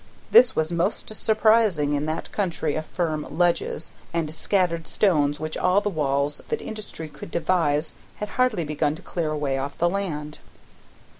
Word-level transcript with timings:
This 0.31 0.55
was 0.55 0.71
most 0.71 1.13
surprising 1.13 1.93
in 1.93 2.07
that 2.07 2.31
country 2.31 2.73
of 2.73 2.87
firm 2.87 3.27
ledges, 3.37 3.93
and 4.11 4.33
scattered 4.33 4.87
stones 4.87 5.39
which 5.39 5.55
all 5.55 5.79
the 5.79 5.89
walls 5.91 6.41
that 6.49 6.59
industry 6.59 7.07
could 7.07 7.29
devise 7.29 7.93
had 8.15 8.29
hardly 8.29 8.63
begun 8.63 8.95
to 8.95 9.03
clear 9.03 9.29
away 9.29 9.59
off 9.59 9.77
the 9.77 9.87
land. 9.91 10.39